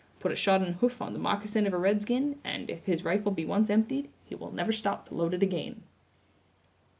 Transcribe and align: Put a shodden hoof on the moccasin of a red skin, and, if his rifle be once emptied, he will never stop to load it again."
Put 0.19 0.31
a 0.31 0.35
shodden 0.35 0.77
hoof 0.79 0.99
on 0.99 1.13
the 1.13 1.19
moccasin 1.19 1.67
of 1.67 1.73
a 1.73 1.77
red 1.77 2.01
skin, 2.01 2.39
and, 2.43 2.71
if 2.71 2.83
his 2.85 3.03
rifle 3.05 3.31
be 3.31 3.45
once 3.45 3.69
emptied, 3.69 4.09
he 4.25 4.33
will 4.33 4.49
never 4.51 4.71
stop 4.71 5.07
to 5.09 5.13
load 5.13 5.35
it 5.35 5.43
again." 5.43 5.83